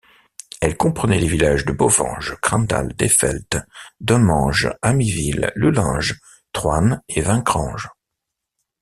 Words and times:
Elle 0.61 0.77
comprenait 0.77 1.19
les 1.19 1.27
villages 1.27 1.63
de 1.63 1.73
Boevange, 1.73 2.35
Crendal, 2.41 2.91
Deiffelt, 2.95 3.59
Doennange, 3.99 4.73
Hamiville, 4.81 5.51
Lullange, 5.53 6.19
Troine 6.53 7.03
et 7.07 7.21
Wincrange. 7.21 7.87